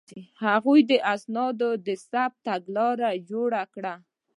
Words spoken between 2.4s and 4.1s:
تګلارې جوړې کړې.